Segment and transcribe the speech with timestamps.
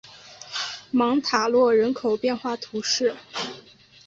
[0.89, 3.15] 芒塔洛人口变化图示